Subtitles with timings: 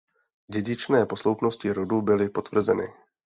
[0.47, 2.87] Dědičné posloupnosti rodu byly potvrzeny.